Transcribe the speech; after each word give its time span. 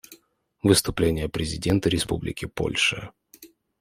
Выступление 0.63 1.29
президента 1.29 1.87
Республики 1.87 2.45
Польша. 2.45 3.11